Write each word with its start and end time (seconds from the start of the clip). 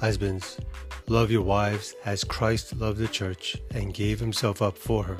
Husbands, 0.00 0.58
love 1.08 1.30
your 1.30 1.42
wives 1.42 1.94
as 2.06 2.24
Christ 2.24 2.74
loved 2.76 2.96
the 2.96 3.06
church 3.06 3.58
and 3.74 3.92
gave 3.92 4.18
himself 4.18 4.62
up 4.62 4.78
for 4.78 5.04
her. 5.04 5.18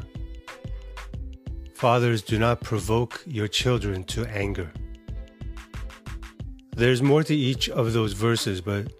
Fathers, 1.75 2.23
do 2.23 2.39
not 2.39 2.63
provoke 2.63 3.23
your 3.27 3.47
children 3.47 4.05
to 4.05 4.25
anger. 4.25 4.73
There's 6.75 7.03
more 7.03 7.23
to 7.25 7.35
each 7.35 7.69
of 7.69 7.93
those 7.93 8.15
verses, 8.15 8.63
but 8.63 8.91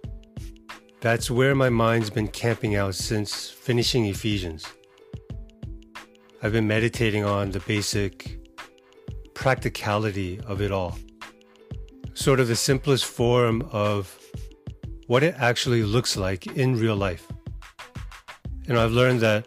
that's 0.99 1.31
where 1.31 1.55
my 1.55 1.69
mind's 1.69 2.11
been 2.11 2.27
camping 2.27 2.75
out 2.75 2.93
since 2.93 3.49
finishing 3.49 4.05
Ephesians. 4.05 4.67
I've 6.43 6.51
been 6.51 6.67
meditating 6.67 7.23
on 7.25 7.49
the 7.49 7.59
basic 7.61 8.39
practicality 9.33 10.39
of 10.45 10.61
it 10.61 10.71
all. 10.71 10.99
Sort 12.13 12.39
of 12.39 12.47
the 12.47 12.55
simplest 12.55 13.05
form 13.05 13.67
of 13.71 14.20
what 15.11 15.23
it 15.23 15.35
actually 15.39 15.83
looks 15.83 16.15
like 16.15 16.47
in 16.55 16.79
real 16.79 16.95
life. 16.95 17.27
And 18.69 18.77
I've 18.79 18.93
learned 18.93 19.19
that 19.19 19.45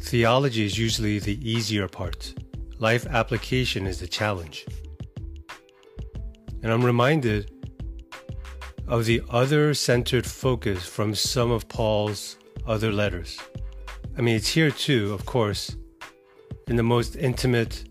theology 0.00 0.66
is 0.66 0.76
usually 0.76 1.18
the 1.18 1.38
easier 1.50 1.88
part, 1.88 2.34
life 2.78 3.06
application 3.06 3.86
is 3.86 4.00
the 4.00 4.06
challenge. 4.06 4.66
And 6.62 6.70
I'm 6.70 6.84
reminded 6.84 7.50
of 8.86 9.06
the 9.06 9.22
other 9.30 9.72
centered 9.72 10.26
focus 10.26 10.84
from 10.84 11.14
some 11.14 11.50
of 11.50 11.66
Paul's 11.68 12.36
other 12.66 12.92
letters. 12.92 13.38
I 14.18 14.20
mean, 14.20 14.36
it's 14.36 14.48
here 14.48 14.70
too, 14.70 15.14
of 15.14 15.24
course, 15.24 15.74
in 16.66 16.76
the 16.76 16.82
most 16.82 17.16
intimate, 17.16 17.88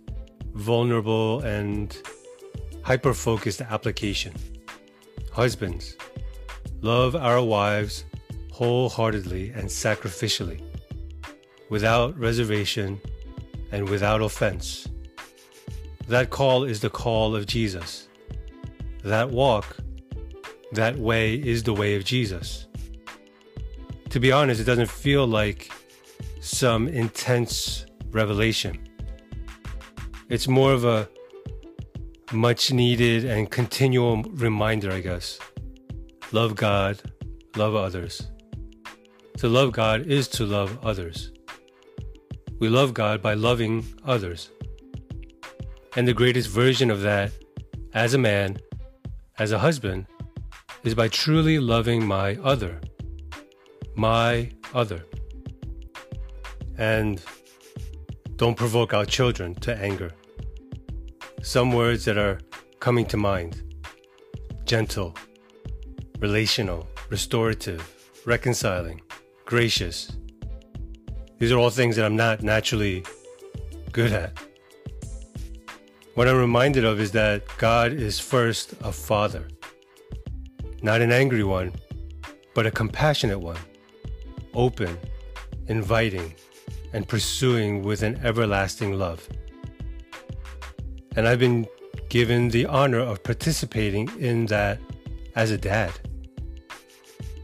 vulnerable, 0.54 1.40
and 1.40 1.98
hyper 2.84 3.16
focused 3.16 3.62
application. 3.62 4.36
Husbands, 5.32 5.98
love 6.82 7.16
our 7.16 7.42
wives 7.42 8.06
wholeheartedly 8.52 9.52
and 9.52 9.68
sacrificially, 9.68 10.62
without 11.70 12.18
reservation 12.18 13.00
and 13.72 13.88
without 13.90 14.22
offense. 14.22 14.88
That 16.08 16.30
call 16.30 16.64
is 16.64 16.82
the 16.82 16.90
call 16.90 17.36
of 17.36 17.46
Jesus. 17.46 18.08
That 19.04 19.30
walk 19.30 19.78
that 20.72 20.98
way 20.98 21.36
is 21.36 21.64
the 21.64 21.74
way 21.74 21.96
of 21.96 22.06
Jesus. 22.06 22.68
To 24.10 24.20
be 24.20 24.32
honest, 24.32 24.62
it 24.62 24.64
doesn't 24.64 24.90
feel 24.90 25.28
like 25.28 25.70
some 26.40 26.88
intense 26.88 27.86
revelation. 28.12 28.80
It's 30.30 30.48
more 30.48 30.72
of 30.72 30.86
a 30.86 31.10
much 32.32 32.72
needed 32.72 33.26
and 33.26 33.52
continual 33.52 34.24
reminder, 34.24 34.92
I 34.92 35.02
guess. 35.02 35.40
Love 36.34 36.56
God, 36.56 37.02
love 37.58 37.76
others. 37.76 38.30
To 39.38 39.50
love 39.50 39.74
God 39.74 40.08
is 40.08 40.30
to 40.30 40.46
love 40.46 40.80
others. 40.82 41.32
We 42.60 42.70
love 42.70 42.94
God 42.94 43.22
by 43.22 43.34
loving 43.34 43.86
others. 44.06 44.50
And 45.98 46.08
the 46.08 46.14
greatest 46.14 46.50
version 46.50 46.90
of 46.90 47.02
that, 47.02 47.34
as 47.94 48.14
a 48.14 48.18
man, 48.18 48.60
as 49.40 49.52
a 49.52 49.60
husband, 49.60 50.06
is 50.84 50.96
by 50.96 51.10
truly 51.10 51.60
loving 51.60 52.06
my 52.06 52.38
other. 52.38 52.80
My 53.96 54.52
other. 54.74 55.04
And 56.78 57.22
don't 58.38 58.56
provoke 58.56 58.94
our 58.94 59.06
children 59.06 59.54
to 59.56 59.76
anger. 59.76 60.12
Some 61.42 61.74
words 61.74 62.06
that 62.06 62.18
are 62.18 62.40
coming 62.80 63.06
to 63.08 63.18
mind 63.18 63.62
gentle, 64.66 65.14
relational, 66.22 66.88
restorative, 67.10 67.82
reconciling, 68.26 69.02
gracious. 69.46 70.14
These 71.40 71.52
are 71.52 71.58
all 71.58 71.70
things 71.70 71.98
that 71.98 72.06
I'm 72.06 72.16
not 72.16 72.42
naturally 72.42 73.04
good 73.92 74.14
at. 74.14 74.38
What 76.16 76.28
I'm 76.30 76.38
reminded 76.38 76.86
of 76.86 77.02
is 77.02 77.12
that 77.12 77.44
God 77.58 77.92
is 77.92 78.20
first 78.20 78.74
a 78.82 78.92
father 78.92 79.48
not 80.82 81.02
an 81.02 81.12
angry 81.12 81.44
one, 81.44 81.74
but 82.54 82.66
a 82.66 82.72
compassionate 82.72 83.40
one, 83.40 83.60
open, 84.54 84.98
inviting, 85.68 86.34
and 86.94 87.08
pursuing 87.08 87.84
with 87.84 88.02
an 88.02 88.20
everlasting 88.24 88.94
love. 88.98 89.28
And 91.16 91.28
I've 91.28 91.40
been 91.40 91.68
given 92.10 92.50
the 92.50 92.66
honor 92.66 93.00
of 93.00 93.24
participating 93.24 94.10
in 94.20 94.48
that 94.48 94.80
as 95.36 95.52
a 95.52 95.58
dad. 95.58 95.92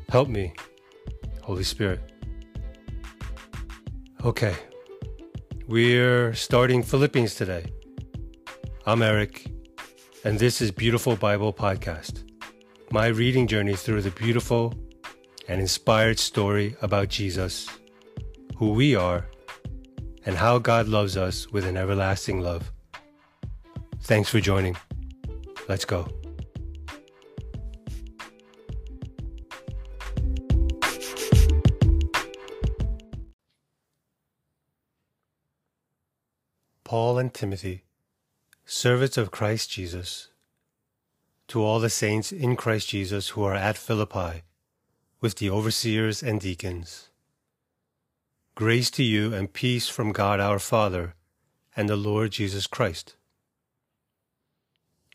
Help 0.09 0.29
me, 0.29 0.53
Holy 1.43 1.63
Spirit. 1.63 1.99
Okay, 4.23 4.55
we're 5.67 6.33
starting 6.33 6.83
Philippians 6.83 7.35
today. 7.35 7.71
I'm 8.85 9.01
Eric, 9.01 9.51
and 10.23 10.39
this 10.39 10.61
is 10.61 10.71
Beautiful 10.71 11.15
Bible 11.15 11.53
Podcast 11.53 12.27
my 12.89 13.07
reading 13.07 13.47
journey 13.47 13.75
through 13.75 14.01
the 14.01 14.11
beautiful 14.11 14.73
and 15.47 15.59
inspired 15.59 16.17
story 16.17 16.75
about 16.81 17.09
Jesus, 17.09 17.67
who 18.55 18.71
we 18.71 18.95
are, 18.95 19.25
and 20.25 20.35
how 20.35 20.57
God 20.57 20.87
loves 20.87 21.17
us 21.17 21.51
with 21.51 21.65
an 21.65 21.75
everlasting 21.75 22.39
love. 22.39 22.71
Thanks 24.03 24.29
for 24.29 24.39
joining. 24.39 24.77
Let's 25.67 25.85
go. 25.85 26.16
Paul 36.87 37.17
and 37.17 37.33
Timothy, 37.33 37.83
servants 38.63 39.17
of 39.17 39.29
Christ 39.29 39.69
Jesus 39.69 40.29
to 41.49 41.61
all 41.61 41.81
the 41.81 41.89
saints 41.89 42.31
in 42.31 42.55
Christ 42.55 42.87
Jesus 42.87 43.27
who 43.27 43.43
are 43.43 43.53
at 43.53 43.77
Philippi, 43.77 44.43
with 45.19 45.35
the 45.35 45.49
overseers 45.49 46.23
and 46.23 46.39
deacons. 46.39 47.09
Grace 48.55 48.89
to 48.91 49.03
you 49.03 49.33
and 49.33 49.51
peace 49.51 49.89
from 49.89 50.13
God 50.13 50.39
our 50.39 50.59
Father 50.59 51.15
and 51.75 51.89
the 51.89 51.97
Lord 51.97 52.31
Jesus 52.31 52.67
Christ. 52.67 53.17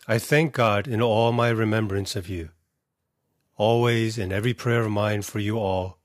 I 0.06 0.18
thank 0.18 0.52
God 0.52 0.86
in 0.86 1.00
all 1.00 1.32
my 1.32 1.48
remembrance 1.48 2.14
of 2.14 2.28
you, 2.28 2.50
always 3.56 4.18
in 4.18 4.30
every 4.30 4.52
prayer 4.52 4.82
of 4.82 4.90
mine 4.90 5.22
for 5.22 5.38
you 5.38 5.58
all, 5.58 5.96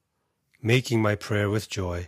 making 0.61 1.01
my 1.01 1.16
prayer 1.16 1.50
with 1.50 1.69
joy, 1.69 2.07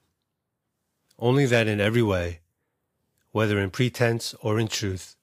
Only 1.21 1.45
that 1.45 1.67
in 1.67 1.79
every 1.79 2.01
way, 2.01 2.39
whether 3.31 3.59
in 3.59 3.69
pretense 3.69 4.33
or 4.41 4.59
in 4.59 4.67
truth, 4.67 5.15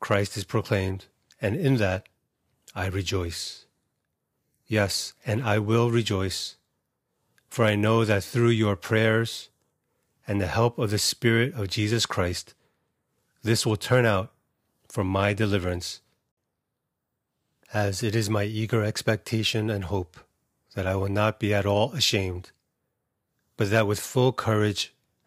Christ 0.00 0.36
is 0.36 0.44
proclaimed, 0.44 1.06
and 1.40 1.54
in 1.54 1.76
that 1.76 2.08
I 2.74 2.86
rejoice. 2.86 3.64
Yes, 4.66 5.14
and 5.24 5.42
I 5.44 5.60
will 5.60 5.92
rejoice, 5.92 6.56
for 7.48 7.64
I 7.64 7.76
know 7.76 8.04
that 8.04 8.24
through 8.24 8.50
your 8.50 8.74
prayers 8.74 9.48
and 10.26 10.40
the 10.40 10.48
help 10.48 10.76
of 10.76 10.90
the 10.90 10.98
Spirit 10.98 11.54
of 11.54 11.68
Jesus 11.68 12.04
Christ, 12.04 12.54
this 13.44 13.64
will 13.64 13.76
turn 13.76 14.04
out 14.04 14.32
for 14.88 15.04
my 15.04 15.32
deliverance, 15.32 16.00
as 17.72 18.02
it 18.02 18.16
is 18.16 18.28
my 18.28 18.42
eager 18.42 18.82
expectation 18.82 19.70
and 19.70 19.84
hope 19.84 20.18
that 20.74 20.86
I 20.86 20.96
will 20.96 21.08
not 21.08 21.38
be 21.38 21.54
at 21.54 21.64
all 21.64 21.92
ashamed, 21.92 22.50
but 23.56 23.70
that 23.70 23.86
with 23.86 24.00
full 24.00 24.32
courage, 24.32 24.92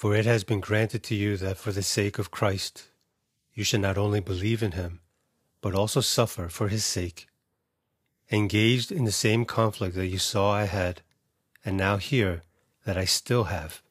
For 0.00 0.16
it 0.16 0.24
has 0.24 0.44
been 0.44 0.60
granted 0.60 1.02
to 1.02 1.14
you 1.14 1.36
that 1.36 1.58
for 1.58 1.72
the 1.72 1.82
sake 1.82 2.18
of 2.18 2.30
Christ 2.30 2.84
you 3.52 3.64
should 3.64 3.82
not 3.82 3.98
only 3.98 4.20
believe 4.20 4.62
in 4.62 4.72
him, 4.72 5.00
but 5.60 5.74
also 5.74 6.00
suffer 6.00 6.48
for 6.48 6.68
his 6.68 6.86
sake, 6.86 7.26
engaged 8.32 8.90
in 8.90 9.04
the 9.04 9.12
same 9.12 9.44
conflict 9.44 9.94
that 9.96 10.06
you 10.06 10.16
saw 10.16 10.52
I 10.52 10.64
had, 10.64 11.02
and 11.66 11.76
now 11.76 11.98
hear 11.98 12.44
that 12.86 12.96
I 12.96 13.04
still 13.04 13.44
have. 13.52 13.82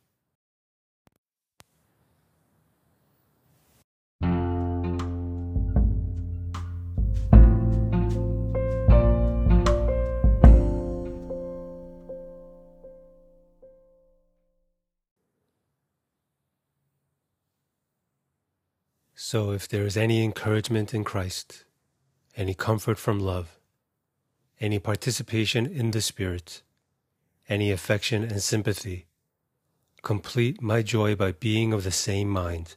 So, 19.31 19.51
if 19.51 19.67
there 19.67 19.85
is 19.85 19.95
any 19.95 20.23
encouragement 20.23 20.91
in 20.91 21.03
Christ, 21.03 21.63
any 22.35 22.55
comfort 22.55 22.97
from 22.97 23.19
love, 23.19 23.59
any 24.59 24.79
participation 24.79 25.67
in 25.67 25.91
the 25.91 26.01
Spirit, 26.01 26.63
any 27.47 27.69
affection 27.69 28.23
and 28.23 28.41
sympathy, 28.41 29.05
complete 30.01 30.63
my 30.63 30.81
joy 30.81 31.13
by 31.13 31.31
being 31.33 31.73
of 31.73 31.83
the 31.83 31.91
same 31.91 32.27
mind, 32.27 32.75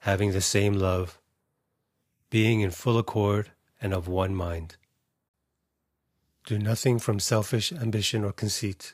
having 0.00 0.32
the 0.32 0.42
same 0.42 0.74
love, 0.74 1.18
being 2.28 2.60
in 2.60 2.70
full 2.70 2.98
accord 2.98 3.52
and 3.80 3.94
of 3.94 4.06
one 4.06 4.34
mind. 4.34 4.76
Do 6.44 6.58
nothing 6.58 6.98
from 6.98 7.18
selfish 7.18 7.72
ambition 7.72 8.22
or 8.22 8.32
conceit, 8.32 8.92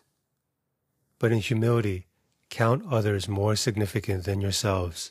but 1.19 1.33
in 1.33 1.39
humility 1.39 2.07
count 2.49 2.85
others 2.89 3.27
more 3.27 3.57
significant 3.57 4.23
than 4.23 4.41
yourselves 4.41 5.11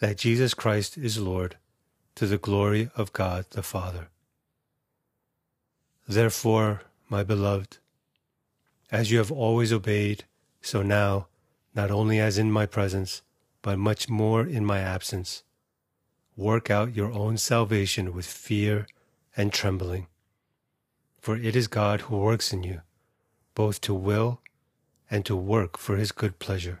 that 0.00 0.16
Jesus 0.16 0.54
Christ 0.54 0.98
is 0.98 1.18
Lord 1.18 1.56
to 2.14 2.26
the 2.26 2.38
glory 2.38 2.90
of 2.96 3.12
God 3.12 3.44
the 3.50 3.62
Father. 3.62 4.08
Therefore, 6.08 6.82
my 7.08 7.22
beloved, 7.22 7.78
as 8.90 9.10
you 9.10 9.18
have 9.18 9.30
always 9.30 9.72
obeyed, 9.72 10.24
so 10.60 10.82
now, 10.82 11.28
not 11.74 11.90
only 11.90 12.18
as 12.18 12.38
in 12.38 12.50
my 12.50 12.66
presence, 12.66 13.22
but 13.62 13.78
much 13.78 14.08
more 14.08 14.44
in 14.44 14.64
my 14.64 14.80
absence, 14.80 15.44
work 16.34 16.70
out 16.70 16.96
your 16.96 17.12
own 17.12 17.36
salvation 17.36 18.14
with 18.14 18.26
fear 18.26 18.86
and 19.36 19.52
trembling. 19.52 20.06
For 21.20 21.36
it 21.36 21.54
is 21.54 21.68
God 21.68 22.02
who 22.02 22.16
works 22.16 22.52
in 22.52 22.62
you, 22.62 22.80
both 23.54 23.80
to 23.82 23.94
will 23.94 24.40
and 25.10 25.26
to 25.26 25.36
work 25.36 25.76
for 25.76 25.96
his 25.96 26.10
good 26.10 26.38
pleasure. 26.38 26.80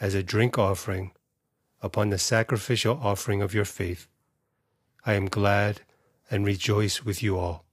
as 0.00 0.14
a 0.14 0.22
drink 0.22 0.58
offering 0.58 1.12
upon 1.82 2.10
the 2.10 2.18
sacrificial 2.18 2.98
offering 3.02 3.42
of 3.42 3.54
your 3.54 3.64
faith, 3.64 4.08
I 5.04 5.14
am 5.14 5.26
glad 5.26 5.82
and 6.30 6.44
rejoice 6.44 7.04
with 7.04 7.22
you 7.22 7.38
all. 7.38 7.64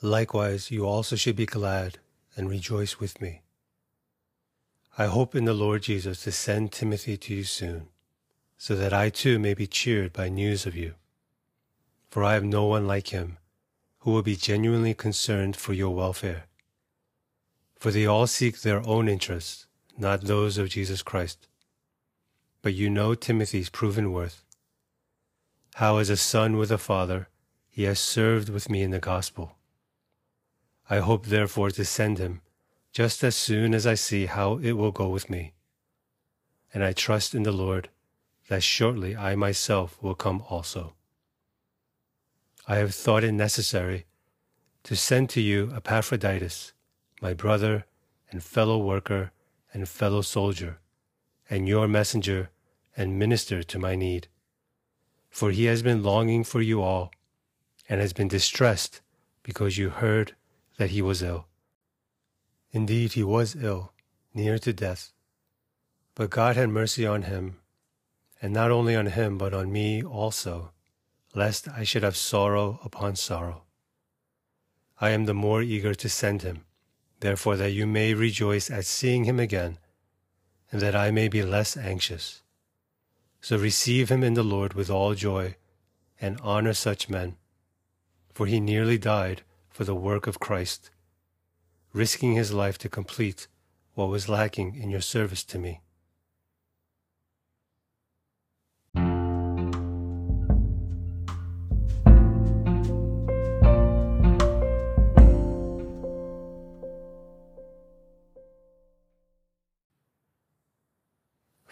Likewise, 0.00 0.70
you 0.70 0.86
also 0.86 1.16
should 1.16 1.36
be 1.36 1.46
glad 1.46 1.98
and 2.36 2.48
rejoice 2.48 2.98
with 2.98 3.20
me. 3.20 3.42
I 4.96 5.06
hope 5.06 5.36
in 5.36 5.44
the 5.44 5.54
Lord 5.54 5.82
Jesus 5.82 6.22
to 6.24 6.32
send 6.32 6.72
Timothy 6.72 7.16
to 7.16 7.34
you 7.34 7.44
soon, 7.44 7.88
so 8.56 8.74
that 8.74 8.92
I 8.92 9.10
too 9.10 9.38
may 9.38 9.54
be 9.54 9.68
cheered 9.68 10.12
by 10.12 10.28
news 10.28 10.66
of 10.66 10.74
you. 10.74 10.94
For 12.10 12.24
I 12.24 12.34
have 12.34 12.44
no 12.44 12.64
one 12.64 12.86
like 12.88 13.08
him 13.08 13.38
who 14.00 14.10
will 14.10 14.22
be 14.22 14.34
genuinely 14.34 14.94
concerned 14.94 15.54
for 15.56 15.72
your 15.72 15.94
welfare. 15.94 16.46
For 17.76 17.92
they 17.92 18.06
all 18.06 18.26
seek 18.26 18.60
their 18.60 18.84
own 18.84 19.08
interests, 19.08 19.67
not 19.98 20.22
those 20.22 20.58
of 20.58 20.68
Jesus 20.68 21.02
Christ. 21.02 21.48
But 22.62 22.74
you 22.74 22.88
know 22.88 23.14
Timothy's 23.14 23.68
proven 23.68 24.12
worth, 24.12 24.44
how 25.74 25.98
as 25.98 26.10
a 26.10 26.16
son 26.16 26.56
with 26.56 26.70
a 26.70 26.78
father 26.78 27.28
he 27.68 27.84
has 27.84 27.98
served 28.00 28.48
with 28.48 28.70
me 28.70 28.82
in 28.82 28.90
the 28.90 28.98
gospel. 28.98 29.56
I 30.88 30.98
hope 30.98 31.26
therefore 31.26 31.70
to 31.72 31.84
send 31.84 32.18
him 32.18 32.40
just 32.92 33.22
as 33.22 33.36
soon 33.36 33.74
as 33.74 33.86
I 33.86 33.94
see 33.94 34.26
how 34.26 34.58
it 34.58 34.72
will 34.72 34.90
go 34.90 35.08
with 35.08 35.28
me. 35.28 35.52
And 36.72 36.82
I 36.82 36.92
trust 36.92 37.34
in 37.34 37.42
the 37.42 37.52
Lord 37.52 37.88
that 38.48 38.62
shortly 38.62 39.14
I 39.14 39.34
myself 39.34 40.02
will 40.02 40.14
come 40.14 40.42
also. 40.48 40.94
I 42.66 42.76
have 42.76 42.94
thought 42.94 43.24
it 43.24 43.32
necessary 43.32 44.06
to 44.84 44.96
send 44.96 45.30
to 45.30 45.40
you 45.40 45.72
Epaphroditus, 45.74 46.72
my 47.20 47.34
brother 47.34 47.84
and 48.30 48.42
fellow 48.42 48.78
worker 48.78 49.32
and 49.72 49.88
fellow 49.88 50.22
soldier, 50.22 50.78
and 51.50 51.68
your 51.68 51.88
messenger 51.88 52.50
and 52.96 53.18
minister 53.18 53.62
to 53.62 53.78
my 53.78 53.94
need. 53.94 54.28
For 55.30 55.50
he 55.50 55.66
has 55.66 55.82
been 55.82 56.02
longing 56.02 56.44
for 56.44 56.60
you 56.60 56.82
all, 56.82 57.12
and 57.88 58.00
has 58.00 58.12
been 58.12 58.28
distressed 58.28 59.00
because 59.42 59.78
you 59.78 59.90
heard 59.90 60.34
that 60.76 60.90
he 60.90 61.00
was 61.00 61.22
ill. 61.22 61.46
Indeed, 62.70 63.12
he 63.12 63.22
was 63.22 63.56
ill, 63.56 63.92
near 64.34 64.58
to 64.58 64.72
death. 64.72 65.12
But 66.14 66.30
God 66.30 66.56
had 66.56 66.68
mercy 66.68 67.06
on 67.06 67.22
him, 67.22 67.58
and 68.42 68.52
not 68.52 68.70
only 68.70 68.94
on 68.94 69.06
him, 69.06 69.38
but 69.38 69.54
on 69.54 69.72
me 69.72 70.02
also, 70.02 70.72
lest 71.34 71.68
I 71.68 71.84
should 71.84 72.02
have 72.02 72.16
sorrow 72.16 72.80
upon 72.84 73.16
sorrow. 73.16 73.62
I 75.00 75.10
am 75.10 75.24
the 75.26 75.34
more 75.34 75.62
eager 75.62 75.94
to 75.94 76.08
send 76.08 76.42
him, 76.42 76.64
therefore 77.20 77.56
that 77.56 77.72
you 77.72 77.86
may 77.86 78.14
rejoice 78.14 78.70
at 78.70 78.84
seeing 78.84 79.24
him 79.24 79.40
again, 79.40 79.78
and 80.70 80.80
that 80.80 80.94
I 80.94 81.10
may 81.10 81.28
be 81.28 81.42
less 81.42 81.76
anxious. 81.76 82.42
So 83.40 83.56
receive 83.56 84.10
him 84.10 84.22
in 84.22 84.34
the 84.34 84.42
Lord 84.42 84.74
with 84.74 84.90
all 84.90 85.14
joy, 85.14 85.56
and 86.20 86.40
honor 86.42 86.74
such 86.74 87.08
men, 87.08 87.36
for 88.32 88.46
he 88.46 88.60
nearly 88.60 88.98
died 88.98 89.42
for 89.68 89.84
the 89.84 89.94
work 89.94 90.26
of 90.26 90.40
Christ 90.40 90.90
risking 91.92 92.34
his 92.34 92.52
life 92.52 92.78
to 92.78 92.88
complete 92.88 93.48
what 93.94 94.08
was 94.08 94.28
lacking 94.28 94.76
in 94.76 94.90
your 94.90 95.00
service 95.00 95.42
to 95.44 95.58
me. 95.58 95.80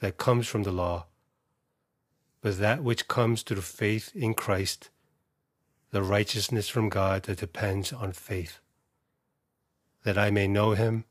that 0.00 0.16
comes 0.16 0.46
from 0.46 0.62
the 0.62 0.72
law, 0.72 1.06
but 2.40 2.58
that 2.58 2.82
which 2.82 3.08
comes 3.08 3.42
through 3.42 3.62
faith 3.62 4.10
in 4.14 4.34
Christ, 4.34 4.90
the 5.90 6.02
righteousness 6.02 6.68
from 6.68 6.88
God 6.88 7.24
that 7.24 7.38
depends 7.38 7.92
on 7.92 8.12
faith 8.12 8.60
that 10.04 10.18
I 10.18 10.30
may 10.30 10.46
know 10.46 10.72
him 10.72 11.04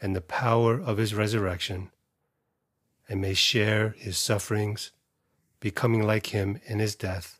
and 0.00 0.16
the 0.16 0.20
power 0.20 0.80
of 0.80 0.96
his 0.96 1.14
resurrection, 1.14 1.90
and 3.08 3.20
may 3.20 3.34
share 3.34 3.94
his 3.98 4.16
sufferings, 4.16 4.92
becoming 5.60 6.06
like 6.06 6.26
him 6.26 6.60
in 6.66 6.78
his 6.78 6.94
death, 6.94 7.38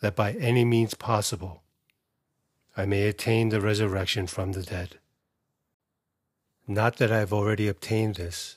that 0.00 0.14
by 0.14 0.32
any 0.32 0.64
means 0.64 0.94
possible 0.94 1.62
I 2.76 2.86
may 2.86 3.06
attain 3.08 3.48
the 3.48 3.60
resurrection 3.60 4.26
from 4.26 4.52
the 4.52 4.62
dead. 4.62 4.98
Not 6.66 6.96
that 6.96 7.10
I 7.10 7.18
have 7.18 7.32
already 7.32 7.68
obtained 7.68 8.14
this, 8.14 8.56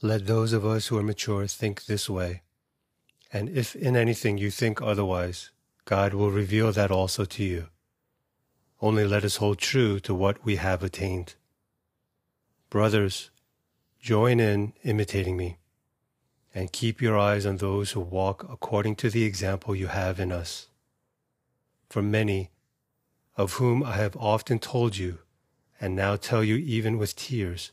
Let 0.00 0.26
those 0.26 0.52
of 0.52 0.64
us 0.64 0.86
who 0.86 0.98
are 0.98 1.02
mature 1.02 1.46
think 1.48 1.86
this 1.86 2.08
way, 2.08 2.42
And 3.32 3.48
if 3.48 3.76
in 3.76 3.96
anything 3.96 4.38
you 4.38 4.50
think 4.50 4.80
otherwise, 4.80 5.50
God 5.84 6.14
will 6.14 6.30
reveal 6.30 6.72
that 6.72 6.90
also 6.90 7.24
to 7.24 7.44
you. 7.44 7.68
Only 8.80 9.04
let 9.04 9.24
us 9.24 9.36
hold 9.36 9.58
true 9.58 10.00
to 10.00 10.14
what 10.14 10.44
we 10.44 10.56
have 10.56 10.82
attained. 10.82 11.34
Brothers, 12.70 13.30
join 14.00 14.40
in 14.40 14.72
imitating 14.82 15.36
me, 15.36 15.58
and 16.54 16.72
keep 16.72 17.02
your 17.02 17.18
eyes 17.18 17.44
on 17.44 17.56
those 17.56 17.90
who 17.90 18.00
walk 18.00 18.46
according 18.48 18.96
to 18.96 19.10
the 19.10 19.24
example 19.24 19.74
you 19.74 19.88
have 19.88 20.20
in 20.20 20.32
us. 20.32 20.68
For 21.90 22.02
many, 22.02 22.50
of 23.36 23.54
whom 23.54 23.82
I 23.82 23.96
have 23.96 24.16
often 24.16 24.58
told 24.58 24.96
you, 24.96 25.18
and 25.80 25.94
now 25.94 26.16
tell 26.16 26.44
you 26.44 26.56
even 26.56 26.98
with 26.98 27.16
tears, 27.16 27.72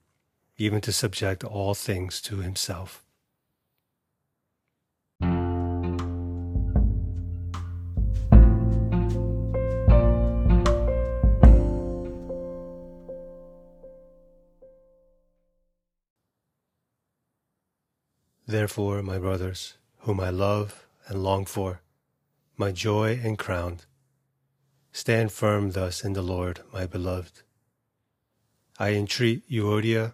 even 0.61 0.79
to 0.79 0.91
subject 0.91 1.43
all 1.43 1.73
things 1.73 2.21
to 2.21 2.37
himself. 2.37 3.03
Therefore, 18.45 19.01
my 19.01 19.17
brothers, 19.17 19.77
whom 19.99 20.19
I 20.19 20.29
love 20.29 20.85
and 21.07 21.23
long 21.23 21.45
for, 21.45 21.81
my 22.55 22.71
joy 22.71 23.19
and 23.23 23.39
crown, 23.39 23.79
stand 24.91 25.31
firm 25.31 25.71
thus 25.71 26.03
in 26.03 26.13
the 26.13 26.21
Lord, 26.21 26.59
my 26.71 26.85
beloved. 26.85 27.41
I 28.77 28.89
entreat 28.91 29.49
Euodia 29.49 30.13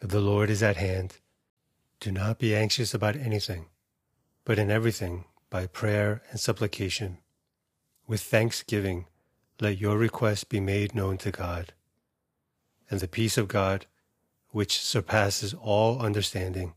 The 0.00 0.20
Lord 0.20 0.48
is 0.48 0.62
at 0.62 0.78
hand. 0.78 1.18
Do 2.00 2.10
not 2.10 2.38
be 2.38 2.56
anxious 2.56 2.94
about 2.94 3.16
anything, 3.16 3.66
but 4.46 4.58
in 4.58 4.70
everything, 4.70 5.26
by 5.50 5.66
prayer 5.66 6.22
and 6.30 6.40
supplication, 6.40 7.18
with 8.06 8.22
thanksgiving, 8.22 9.06
let 9.60 9.78
your 9.78 9.98
requests 9.98 10.44
be 10.44 10.58
made 10.58 10.94
known 10.94 11.18
to 11.18 11.30
God. 11.30 11.74
And 12.88 12.98
the 12.98 13.08
peace 13.08 13.36
of 13.36 13.46
God, 13.46 13.84
which 14.48 14.80
surpasses 14.80 15.52
all 15.52 16.00
understanding, 16.00 16.72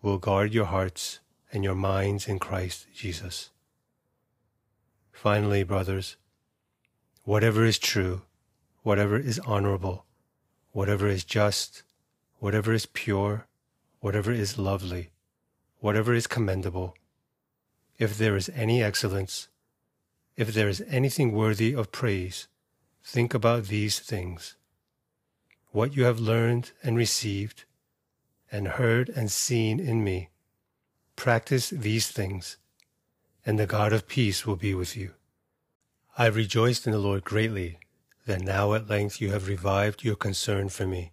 will 0.00 0.18
guard 0.18 0.54
your 0.54 0.66
hearts 0.66 1.18
and 1.52 1.64
your 1.64 1.74
minds 1.74 2.28
in 2.28 2.38
Christ 2.38 2.86
Jesus. 2.94 3.50
Finally, 5.10 5.64
brothers, 5.64 6.16
whatever 7.24 7.64
is 7.64 7.78
true, 7.78 8.22
whatever 8.82 9.18
is 9.18 9.40
honorable, 9.40 10.04
whatever 10.70 11.08
is 11.08 11.24
just, 11.24 11.82
whatever 12.42 12.72
is 12.72 12.86
pure, 12.86 13.46
whatever 14.00 14.32
is 14.32 14.58
lovely, 14.58 15.10
whatever 15.78 16.12
is 16.12 16.26
commendable, 16.26 16.92
if 17.98 18.18
there 18.18 18.34
is 18.34 18.50
any 18.52 18.82
excellence, 18.82 19.46
if 20.36 20.52
there 20.52 20.68
is 20.68 20.82
anything 20.88 21.30
worthy 21.30 21.72
of 21.72 21.92
praise, 21.92 22.48
think 23.04 23.32
about 23.32 23.66
these 23.66 24.00
things. 24.00 24.56
What 25.70 25.94
you 25.94 26.02
have 26.02 26.18
learned 26.18 26.72
and 26.82 26.96
received, 26.96 27.62
and 28.50 28.66
heard 28.66 29.08
and 29.08 29.30
seen 29.30 29.78
in 29.78 30.02
me. 30.02 30.30
Practice 31.14 31.70
these 31.70 32.08
things, 32.10 32.56
and 33.46 33.56
the 33.56 33.66
God 33.68 33.92
of 33.92 34.08
peace 34.08 34.44
will 34.44 34.56
be 34.56 34.74
with 34.74 34.96
you. 34.96 35.12
I 36.18 36.24
have 36.24 36.34
rejoiced 36.34 36.88
in 36.88 36.92
the 36.92 36.98
Lord 36.98 37.22
greatly 37.22 37.78
that 38.26 38.40
now 38.40 38.74
at 38.74 38.90
length 38.90 39.20
you 39.20 39.30
have 39.30 39.46
revived 39.46 40.02
your 40.02 40.16
concern 40.16 40.70
for 40.70 40.88
me. 40.88 41.12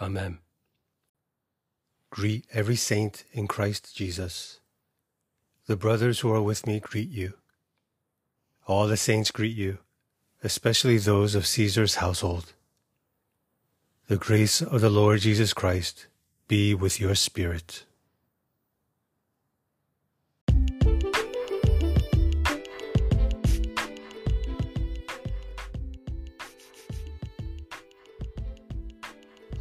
Amen. 0.00 0.38
Greet 2.10 2.46
every 2.52 2.76
saint 2.76 3.24
in 3.32 3.46
Christ 3.46 3.94
Jesus. 3.94 4.60
The 5.66 5.76
brothers 5.76 6.20
who 6.20 6.32
are 6.32 6.42
with 6.42 6.66
me 6.66 6.80
greet 6.80 7.10
you. 7.10 7.34
All 8.66 8.86
the 8.86 8.96
saints 8.96 9.30
greet 9.30 9.56
you 9.56 9.78
especially 10.42 10.98
those 10.98 11.34
of 11.34 11.46
Caesar's 11.46 11.96
household. 11.96 12.52
The 14.06 14.16
grace 14.16 14.62
of 14.62 14.80
the 14.80 14.90
Lord 14.90 15.20
Jesus 15.20 15.52
Christ 15.52 16.06
be 16.46 16.74
with 16.74 17.00
your 17.00 17.14
spirit. 17.14 17.84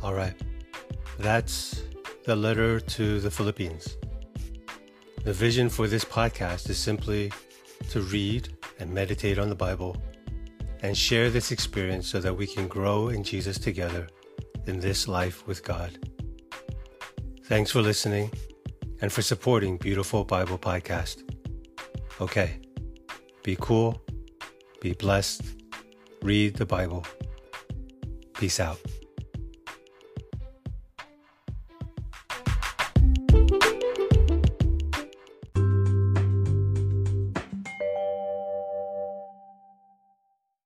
All 0.08 0.14
right, 0.14 0.42
that's 1.20 1.84
the 2.24 2.34
letter 2.34 2.80
to 2.80 3.20
the 3.20 3.30
Philippians. 3.30 3.98
The 5.26 5.34
vision 5.34 5.68
for 5.68 5.86
this 5.86 6.06
podcast 6.06 6.70
is 6.70 6.78
simply 6.78 7.30
to 7.90 8.00
read 8.00 8.48
and 8.80 8.90
meditate 8.90 9.38
on 9.38 9.50
the 9.50 9.56
Bible 9.56 9.98
and 10.82 10.98
share 10.98 11.30
this 11.30 11.52
experience 11.52 12.08
so 12.08 12.22
that 12.22 12.34
we 12.34 12.48
can 12.48 12.70
grow 12.70 13.10
in 13.10 13.22
Jesus 13.22 13.60
together 13.60 14.08
in 14.66 14.80
this 14.80 15.10
life 15.10 15.46
with 15.46 15.62
God. 15.62 16.00
Thanks 17.44 17.72
for 17.72 17.82
listening 17.82 18.32
and 19.02 19.12
for 19.12 19.22
supporting 19.22 19.76
Beautiful 19.76 20.24
Bible 20.24 20.58
Podcast. 20.58 21.30
Okay, 22.22 22.62
be 23.44 23.58
cool, 23.60 24.02
be 24.80 24.94
blessed, 24.94 25.42
read 26.22 26.56
the 26.56 26.66
Bible. 26.66 27.06
Peace 28.36 28.62
out. 28.62 28.80